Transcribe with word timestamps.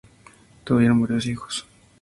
Tuvieron 0.65 0.99
varios 0.99 1.27
hijos. 1.27 1.67